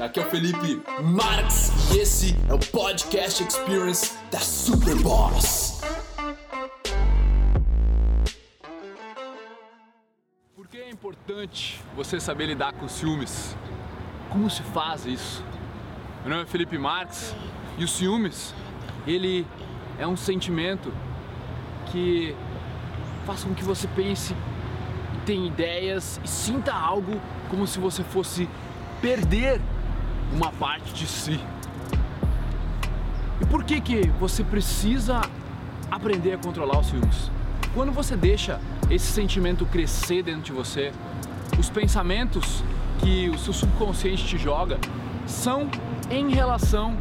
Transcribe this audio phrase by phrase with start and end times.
[0.00, 5.80] Aqui é o Felipe Marx e esse é o Podcast Experience da Superboss.
[10.54, 13.56] Por que é importante você saber lidar com ciúmes?
[14.30, 15.42] Como se faz isso?
[16.20, 17.34] Meu nome é Felipe Marx
[17.76, 18.54] e o ciúmes,
[19.04, 19.44] ele
[19.98, 20.92] é um sentimento
[21.86, 22.36] que
[23.26, 24.32] faz com que você pense,
[25.26, 27.20] tenha ideias e sinta algo
[27.50, 28.48] como se você fosse
[29.00, 29.60] perder
[30.32, 31.40] uma parte de si.
[33.40, 35.20] E por que que você precisa
[35.90, 37.30] aprender a controlar os ciúmes?
[37.74, 38.60] Quando você deixa
[38.90, 40.92] esse sentimento crescer dentro de você,
[41.58, 42.62] os pensamentos
[43.00, 44.78] que o seu subconsciente te joga
[45.26, 45.68] são
[46.10, 46.96] em relação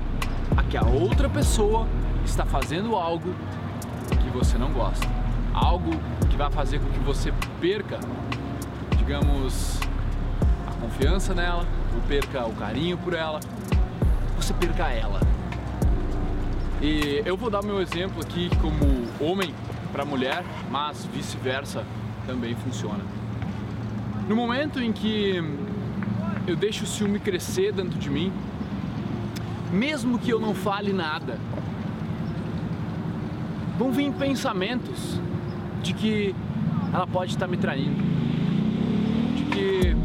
[0.55, 1.87] a que a outra pessoa
[2.25, 3.33] está fazendo algo
[4.21, 5.07] que você não gosta.
[5.53, 5.91] Algo
[6.29, 7.99] que vai fazer com que você perca,
[8.97, 9.79] digamos,
[10.67, 13.39] a confiança nela, ou perca o carinho por ela,
[14.35, 15.19] você perca ela.
[16.81, 19.53] E eu vou dar meu exemplo aqui como homem
[19.91, 21.83] para mulher, mas vice-versa
[22.25, 23.03] também funciona.
[24.27, 25.41] No momento em que
[26.45, 28.31] eu deixo o ciúme crescer dentro de mim,
[29.71, 31.39] mesmo que eu não fale nada,
[33.77, 35.19] vão vir pensamentos
[35.81, 36.35] de que
[36.93, 38.01] ela pode estar me traindo,
[39.35, 39.97] de que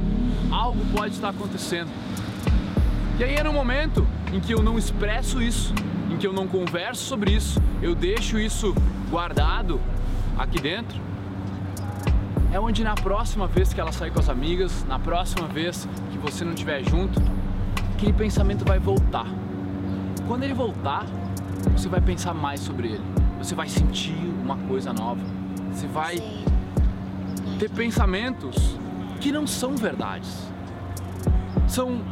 [0.62, 1.90] algo pode estar acontecendo.
[3.18, 5.74] E aí é no momento em que eu não expresso isso,
[6.08, 8.72] em que eu não converso sobre isso, eu deixo isso
[9.10, 9.80] guardado
[10.38, 11.00] aqui dentro,
[12.52, 16.18] é onde na próxima vez que ela sair com as amigas, na próxima vez que
[16.18, 17.20] você não estiver junto,
[17.94, 19.26] aquele pensamento vai voltar.
[20.28, 21.06] Quando ele voltar,
[21.72, 23.04] você vai pensar mais sobre ele.
[23.38, 25.20] Você vai sentir uma coisa nova.
[25.72, 26.16] Você vai
[27.58, 28.76] ter pensamentos
[29.20, 30.51] que não são verdades.
[31.72, 32.02] São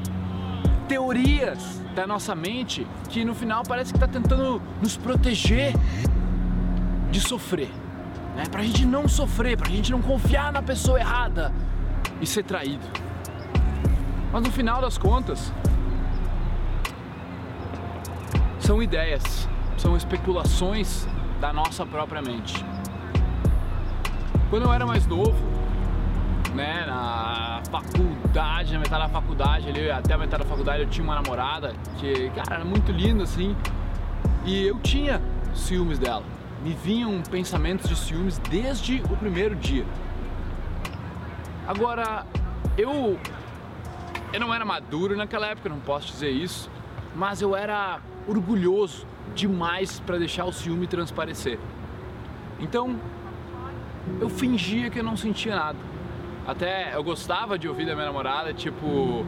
[0.89, 5.75] teorias da nossa mente que no final parece que está tentando nos proteger
[7.11, 7.69] de sofrer.
[8.35, 8.45] Né?
[8.51, 11.53] Pra gente não sofrer, pra gente não confiar na pessoa errada
[12.23, 12.87] e ser traído.
[14.33, 15.53] Mas no final das contas,
[18.61, 19.47] são ideias,
[19.77, 21.07] são especulações
[21.39, 22.65] da nossa própria mente.
[24.49, 25.50] Quando eu era mais novo,
[26.55, 31.05] né, na faculdade, na metade da faculdade, ali, até a metade da faculdade eu tinha
[31.05, 33.57] uma namorada que, cara, era muito linda assim,
[34.45, 35.21] e eu tinha
[35.55, 36.25] ciúmes dela.
[36.63, 39.87] Me vinham pensamentos de ciúmes desde o primeiro dia.
[41.67, 42.27] Agora,
[42.77, 43.19] eu
[44.33, 46.71] eu não era maduro naquela época, não posso dizer isso,
[47.17, 51.59] mas eu era orgulhoso demais para deixar o ciúme transparecer.
[52.61, 52.97] Então,
[54.21, 55.79] eu fingia que eu não sentia nada.
[56.51, 59.25] Até eu gostava de ouvir da minha namorada, tipo,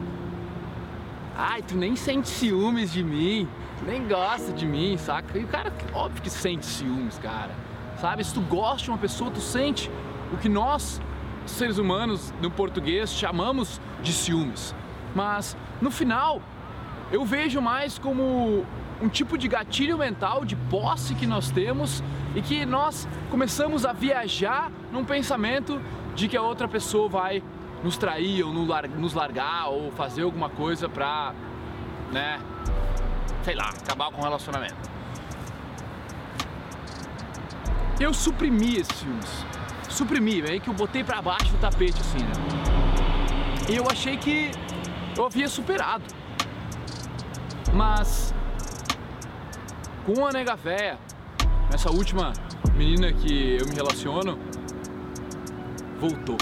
[1.37, 3.47] ai, tu nem sente ciúmes de mim,
[3.87, 5.37] nem gosta de mim, saca?
[5.39, 7.51] E o cara, óbvio que sente ciúmes, cara.
[8.01, 8.25] Sabe?
[8.25, 9.89] Se tu gosta de uma pessoa, tu sente
[10.33, 11.01] o que nós,
[11.45, 14.75] seres humanos, no português, chamamos de ciúmes.
[15.15, 16.41] Mas, no final,
[17.09, 18.65] eu vejo mais como
[19.01, 22.03] um tipo de gatilho mental, de posse que nós temos
[22.35, 25.81] e que nós começamos a viajar num pensamento
[26.15, 27.43] de que a outra pessoa vai
[27.83, 31.33] nos trair ou nos largar ou fazer alguma coisa pra,
[32.11, 32.39] né,
[33.43, 34.75] sei lá, acabar com o relacionamento.
[37.99, 39.45] Eu suprimi esses filmes.
[39.89, 42.33] Suprimi, é que eu botei pra baixo do tapete assim, né?
[43.69, 44.51] E eu achei que
[45.15, 46.03] eu havia superado.
[47.73, 48.33] Mas
[50.05, 50.97] com a nega véia,
[51.73, 52.33] essa última
[52.75, 54.37] menina que eu me relaciono,
[56.03, 56.37] voltou.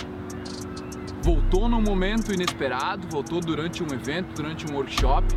[1.21, 5.27] Voltou num momento inesperado, voltou durante um evento, durante um workshop,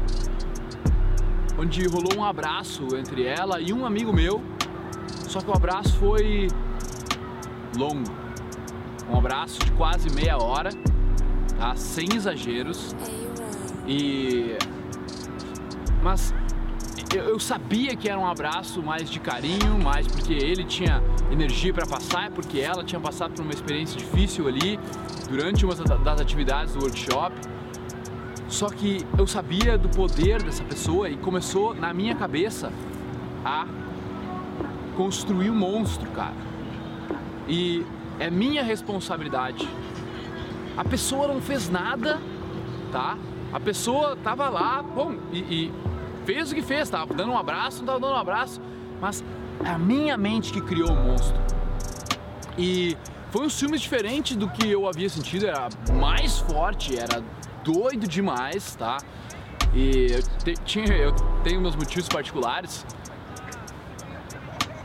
[1.58, 4.42] onde rolou um abraço entre ela e um amigo meu,
[5.28, 6.48] só que o abraço foi
[7.76, 8.10] longo.
[9.10, 10.70] Um abraço de quase meia hora,
[11.58, 11.76] tá?
[11.76, 12.96] Sem exageros.
[13.86, 14.56] E
[16.02, 16.34] mas
[17.18, 21.86] eu sabia que era um abraço mais de carinho, mais porque ele tinha energia para
[21.86, 24.78] passar, porque ela tinha passado por uma experiência difícil ali
[25.28, 27.34] durante uma das atividades do workshop.
[28.48, 32.72] Só que eu sabia do poder dessa pessoa e começou na minha cabeça
[33.44, 33.66] a
[34.96, 36.34] construir um monstro, cara.
[37.48, 37.84] E
[38.18, 39.68] é minha responsabilidade.
[40.76, 42.20] A pessoa não fez nada,
[42.90, 43.16] tá?
[43.52, 45.72] A pessoa tava lá, bom, e, e
[46.24, 48.60] fez o que fez, tava dando um abraço, não tava dando um abraço,
[49.00, 49.24] mas
[49.64, 51.40] é a minha mente que criou o monstro.
[52.56, 52.96] E
[53.30, 57.22] foi um filme diferente do que eu havia sentido, era mais forte, era
[57.64, 58.98] doido demais, tá?
[59.74, 61.12] E eu, te, tinha, eu
[61.42, 62.86] tenho meus motivos particulares.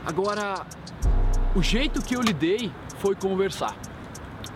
[0.04, 0.66] Agora,
[1.54, 3.76] o jeito que eu lidei foi conversar.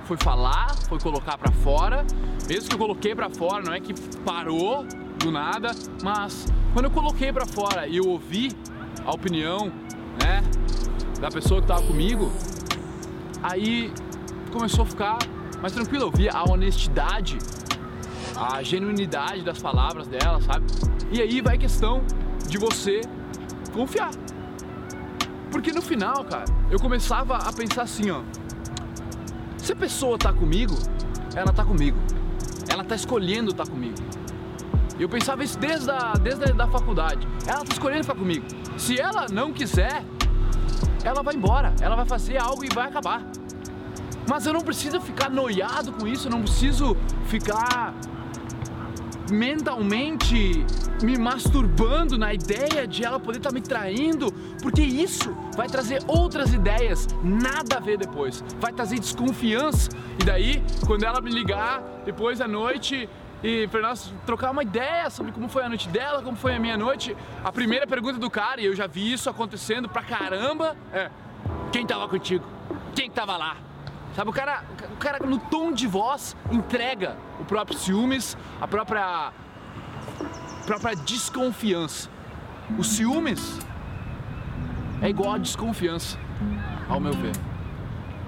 [0.04, 2.04] Foi falar, foi colocar para fora.
[2.48, 3.94] Mesmo que eu coloquei para fora, não é que
[4.25, 4.84] parou
[5.19, 5.70] do nada,
[6.02, 8.50] mas quando eu coloquei para fora e eu ouvi
[9.06, 9.73] a opinião,
[10.21, 10.43] né,
[11.21, 12.31] da pessoa que tava comigo,
[13.41, 13.93] aí
[14.53, 15.19] começou a ficar
[15.62, 16.06] mais tranquilo.
[16.06, 17.38] Eu vi a honestidade,
[18.37, 20.67] a genuinidade das palavras dela, sabe?
[21.12, 22.03] E aí vai questão
[22.49, 23.03] de você
[23.73, 24.11] confiar.
[25.53, 28.23] Porque no final, cara, eu começava a pensar assim, ó.
[29.59, 30.75] Se a pessoa tá comigo,
[31.37, 31.97] ela tá comigo.
[32.69, 33.94] Ela tá escolhendo estar tá comigo.
[34.99, 37.26] Eu pensava isso desde a, desde a da faculdade.
[37.46, 38.46] Ela tá escolhendo ficar comigo.
[38.79, 40.05] Se ela não quiser,
[41.05, 41.75] ela vai embora.
[41.81, 43.23] Ela vai fazer algo e vai acabar.
[44.29, 46.96] Mas eu não preciso ficar noiado com isso, eu não preciso
[47.26, 47.94] ficar
[49.31, 50.64] mentalmente
[51.02, 54.32] me masturbando na ideia de ela poder estar tá me traindo,
[54.62, 59.91] porque isso vai trazer outras ideias, nada a ver depois, vai trazer desconfiança.
[60.20, 63.08] E daí, quando ela me ligar depois da noite
[63.44, 66.58] e para nós trocar uma ideia sobre como foi a noite dela, como foi a
[66.58, 67.14] minha noite,
[67.44, 71.11] a primeira pergunta do cara, e eu já vi isso acontecendo pra caramba, é:
[71.70, 72.43] quem tava contigo?
[72.96, 73.58] Quem tava lá?
[74.17, 79.31] Sabe, o cara, o cara no tom de voz entrega o próprio ciúmes, a própria,
[80.64, 82.08] própria desconfiança.
[82.79, 83.58] O ciúmes
[85.02, 86.19] é igual a desconfiança,
[86.88, 87.54] ao meu ver.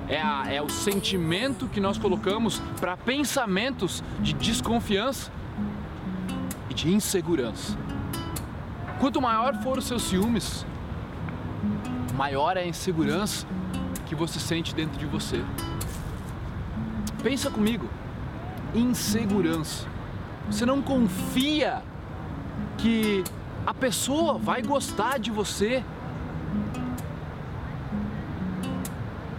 [0.09, 5.31] É, a, é o sentimento que nós colocamos para pensamentos de desconfiança
[6.71, 7.77] e de insegurança.
[9.01, 10.65] Quanto maior for os seus ciúmes,
[12.15, 13.47] maior é a insegurança
[14.07, 15.45] que você sente dentro de você.
[17.23, 17.89] Pensa comigo.
[18.75, 19.87] Insegurança.
[20.51, 21.83] Você não confia
[22.79, 23.25] que
[23.67, 25.83] a pessoa vai gostar de você.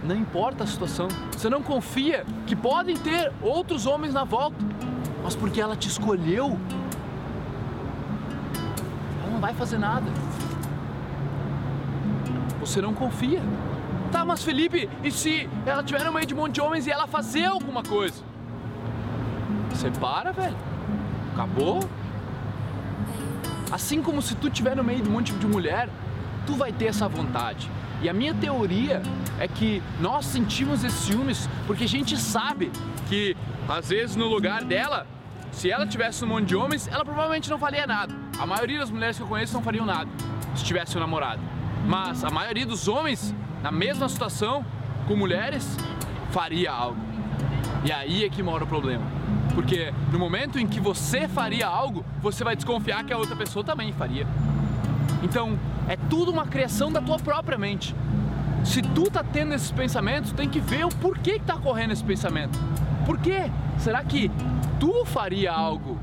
[0.08, 1.06] Não importa a situação.
[1.30, 4.56] Você não confia que podem ter outros homens na volta,
[5.22, 6.58] mas porque ela te escolheu,
[9.22, 10.10] ela não vai fazer nada.
[12.58, 13.42] Você não confia.
[14.10, 16.90] Tá, mas Felipe, e se ela tiver no meio de um monte de homens e
[16.90, 18.24] ela fazer alguma coisa?
[19.68, 20.56] Você para, velho.
[21.34, 21.80] Acabou.
[23.70, 25.90] Assim como se tu tiver no meio de um monte de mulher,
[26.46, 27.70] tu vai ter essa vontade.
[28.02, 29.02] E a minha teoria
[29.38, 32.70] é que nós sentimos esses ciúmes porque a gente sabe
[33.08, 33.36] que
[33.68, 35.06] às vezes no lugar dela,
[35.50, 38.14] se ela tivesse um monte de homens, ela provavelmente não faria nada.
[38.38, 40.08] A maioria das mulheres que eu conheço não fariam nada
[40.54, 41.40] se tivesse um namorado.
[41.86, 44.64] Mas a maioria dos homens na mesma situação
[45.06, 45.76] com mulheres,
[46.30, 46.98] faria algo.
[47.84, 49.04] E aí é que mora o problema.
[49.54, 53.64] Porque no momento em que você faria algo, você vai desconfiar que a outra pessoa
[53.64, 54.26] também faria.
[55.22, 55.58] Então,
[55.88, 57.94] é tudo uma criação da tua própria mente.
[58.62, 62.04] Se tu tá tendo esses pensamentos, tem que ver o porquê que tá correndo esse
[62.04, 62.58] pensamento.
[63.06, 63.50] Por quê?
[63.78, 64.30] Será que
[64.78, 65.98] tu faria algo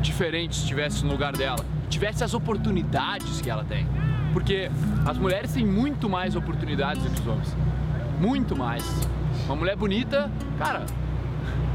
[0.00, 1.64] diferente se estivesse no lugar dela?
[1.88, 3.86] Tivesse as oportunidades que ela tem?
[4.32, 4.70] Porque
[5.04, 7.56] as mulheres têm muito mais oportunidades do que os homens.
[8.20, 8.84] Muito mais.
[9.46, 10.86] Uma mulher bonita, cara,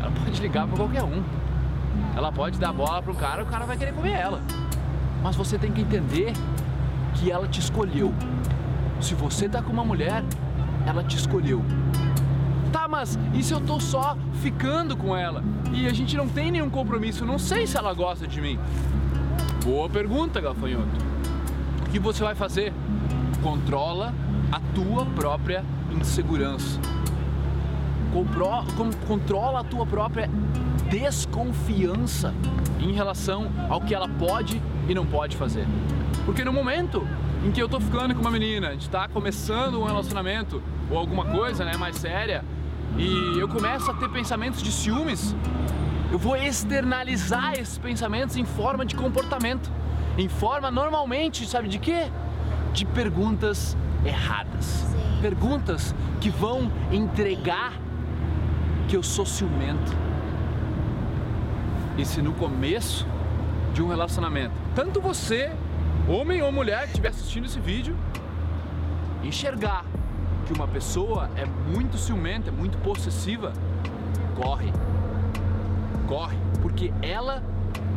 [0.02, 1.22] ela pode ligar para qualquer um.
[2.16, 4.42] Ela pode dar bola um cara, o cara vai querer comer ela.
[5.22, 6.32] Mas você tem que entender
[7.15, 8.13] que ela te escolheu.
[9.01, 10.24] Se você tá com uma mulher,
[10.86, 11.63] ela te escolheu.
[12.72, 15.43] Tá, mas e se eu tô só ficando com ela
[15.74, 17.25] e a gente não tem nenhum compromisso?
[17.25, 18.60] Não sei se ela gosta de mim.
[19.63, 21.15] Boa pergunta, gafanhoto
[21.95, 22.74] que você vai fazer?
[23.41, 24.13] Controla
[24.51, 25.63] a tua própria
[25.98, 26.77] insegurança.
[28.12, 30.29] Compro, com, controla a tua própria
[30.89, 32.34] desconfiança
[32.81, 35.65] em relação ao que ela pode e não pode fazer.
[36.25, 37.08] Porque no momento
[37.46, 40.98] em que eu tô ficando com uma menina, a gente tá começando um relacionamento ou
[40.98, 42.44] alguma coisa, né, mais séria,
[42.98, 45.36] e eu começo a ter pensamentos de ciúmes,
[46.12, 49.70] eu vou externalizar esses pensamentos em forma de comportamento
[50.18, 52.10] em forma normalmente, sabe de quê?
[52.74, 53.75] De perguntas
[54.06, 54.65] erradas.
[54.65, 55.20] Sim.
[55.22, 57.74] Perguntas que vão entregar
[58.88, 59.94] que eu sou ciumento.
[61.98, 63.06] E se no começo
[63.75, 65.51] de um relacionamento, tanto você,
[66.08, 67.94] homem ou mulher que estiver assistindo esse vídeo,
[69.22, 69.84] enxergar
[70.48, 73.51] que uma pessoa é muito ciumenta, é muito possessiva,
[74.41, 74.72] corre.
[76.08, 77.44] Corre, porque ela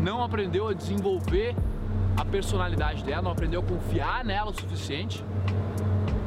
[0.01, 1.55] não aprendeu a desenvolver
[2.17, 5.25] a personalidade dela, não aprendeu a confiar nela o suficiente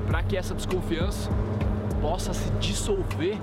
[0.07, 1.29] para que essa desconfiança
[2.01, 3.37] possa se dissolver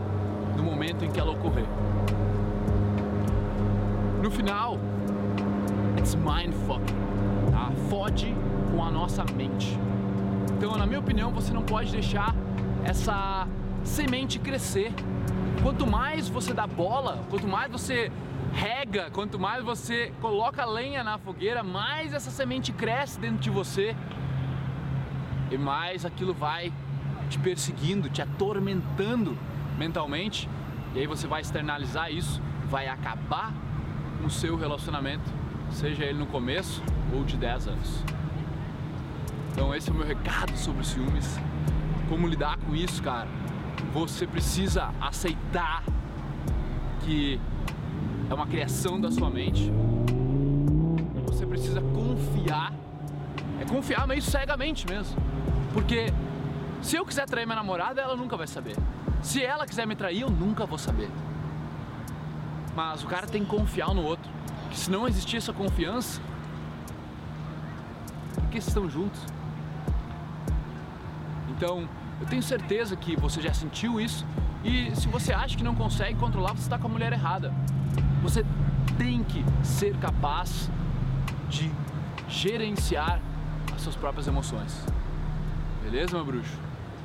[0.56, 1.66] no momento em que ela ocorrer.
[4.22, 4.78] No final,
[6.08, 6.80] It's mindfuck.
[7.50, 7.70] Tá?
[7.90, 8.34] Fode
[8.70, 9.78] com a nossa mente.
[10.56, 12.34] Então, na minha opinião, você não pode deixar
[12.82, 13.46] essa
[13.84, 14.90] semente crescer.
[15.62, 18.10] Quanto mais você dá bola, quanto mais você
[18.54, 23.94] rega, quanto mais você coloca lenha na fogueira, mais essa semente cresce dentro de você
[25.50, 26.72] e mais aquilo vai
[27.28, 29.36] te perseguindo, te atormentando
[29.76, 30.48] mentalmente.
[30.94, 33.52] E aí você vai externalizar isso, vai acabar
[34.18, 35.30] com o seu relacionamento,
[35.70, 36.82] seja ele no começo
[37.14, 38.04] ou de 10 anos.
[39.52, 41.38] Então esse é o meu recado sobre ciúmes.
[42.08, 43.28] Como lidar com isso, cara?
[43.92, 45.82] Você precisa aceitar
[47.04, 47.40] que
[48.30, 49.72] é uma criação da sua mente.
[51.26, 52.72] Você precisa confiar.
[53.60, 55.16] É confiar meio cegamente mesmo.
[55.72, 56.12] Porque
[56.80, 58.76] se eu quiser trair minha namorada, ela nunca vai saber.
[59.22, 61.10] Se ela quiser me trair, eu nunca vou saber.
[62.76, 64.30] Mas o cara tem que confiar no outro.
[64.70, 66.20] Que se não existir essa confiança,
[68.34, 69.20] por que estão juntos?
[71.50, 71.88] Então,
[72.20, 74.26] eu tenho certeza que você já sentiu isso.
[74.64, 77.52] E se você acha que não consegue controlar, você está com a mulher errada.
[78.22, 78.44] Você
[78.96, 80.70] tem que ser capaz
[81.48, 81.70] de
[82.28, 83.20] gerenciar
[83.74, 84.84] as suas próprias emoções.
[85.82, 86.58] Beleza, meu bruxo?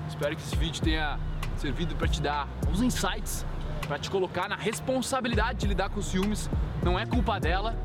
[0.08, 1.17] Espero que esse vídeo tenha
[1.58, 3.46] servido para te dar uns insights,
[3.88, 6.50] para te colocar na responsabilidade de lidar com os ciúmes.
[6.83, 7.75] Não é culpa dela,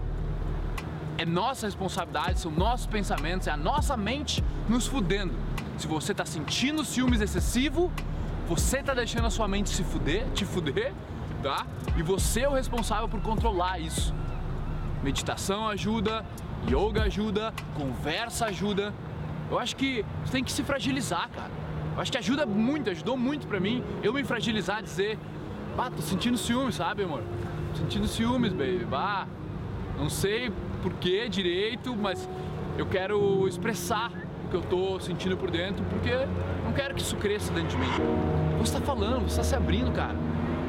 [1.17, 5.35] é nossa responsabilidade, são nossos pensamentos, é a nossa mente nos fudendo.
[5.77, 7.93] Se você está sentindo ciúmes excessivo,
[8.49, 10.93] você está deixando a sua mente se fuder, te fuder,
[11.43, 11.67] tá?
[11.97, 14.15] E você é o responsável por controlar isso.
[15.03, 16.25] Meditação ajuda,
[16.69, 18.93] yoga ajuda, conversa ajuda.
[19.51, 21.51] Eu acho que você tem que se fragilizar, cara.
[21.95, 25.19] Eu acho que ajuda muito, ajudou muito pra mim eu me fragilizar, dizer,
[25.77, 27.23] bah, tô sentindo ciúmes, sabe, amor?
[27.79, 28.85] Sentindo ciúmes, baby.
[28.85, 29.25] Bah,
[29.97, 30.51] não sei
[30.83, 32.29] por que direito, mas
[32.77, 34.11] eu quero expressar
[34.45, 36.11] o que eu tô sentindo por dentro, porque
[36.65, 37.87] não quero que isso cresça dentro de mim.
[38.59, 40.17] Você tá falando, você tá se abrindo, cara.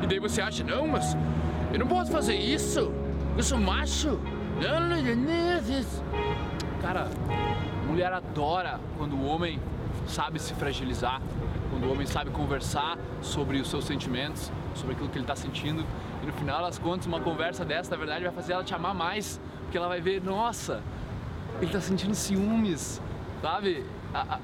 [0.04, 1.18] E daí você acha, não, mas
[1.74, 2.92] eu não posso fazer isso.
[3.36, 4.20] Eu sou macho.
[4.62, 5.86] Não, não, não.
[6.80, 7.10] Cara,
[7.88, 9.60] mulher adora quando o homem
[10.06, 11.20] sabe se fragilizar,
[11.72, 15.84] quando o homem sabe conversar sobre os seus sentimentos, sobre aquilo que ele está sentindo.
[16.22, 18.94] E no final das contas, uma conversa dessa, na verdade, vai fazer ela te amar
[18.94, 20.84] mais, porque ela vai ver, nossa,
[21.58, 23.02] ele está sentindo ciúmes,
[23.42, 23.86] sabe?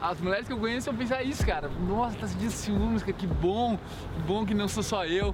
[0.01, 1.67] as mulheres que eu conheço vão pensar isso, cara.
[1.87, 5.33] Nossa, tá sentindo ciúmes, cara, que bom, que bom que não sou só eu.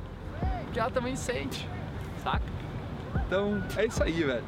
[0.64, 1.68] Porque ela também sente,
[2.24, 2.46] saca?
[3.28, 4.44] Então, é isso aí, velho.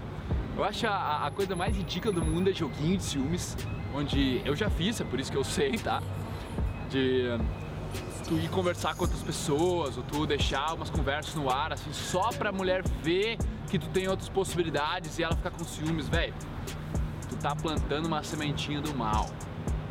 [0.55, 3.57] Eu acho a, a coisa mais ridícula do mundo é joguinho de ciúmes,
[3.93, 6.01] onde eu já fiz, é por isso que eu sei, tá?
[6.89, 7.27] De
[8.27, 12.29] tu ir conversar com outras pessoas, ou tu deixar umas conversas no ar, assim, só
[12.29, 13.37] pra mulher ver
[13.69, 16.33] que tu tem outras possibilidades e ela ficar com ciúmes, velho.
[17.29, 19.29] Tu tá plantando uma sementinha do mal.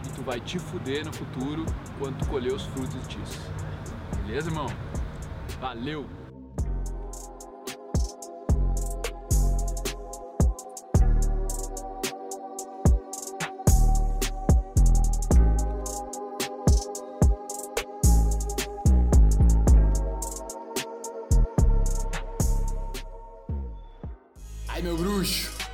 [0.07, 1.65] E tu vai te fuder no futuro
[1.99, 3.41] quando tu colher os frutos disso.
[4.25, 4.67] Beleza, irmão?
[5.61, 6.22] Valeu!